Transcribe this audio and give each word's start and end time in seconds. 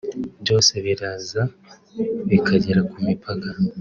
byose 0.41 0.73
biraza 0.85 1.41
bikagera 2.29 2.81
ku 2.89 2.95
mipaka 3.05 3.49